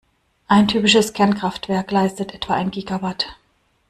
Ein 0.47 0.67
typisches 0.67 1.13
Kernkraftwerk 1.13 1.91
leistet 1.91 2.33
etwa 2.33 2.55
ein 2.55 2.71
Gigawatt. 2.71 3.37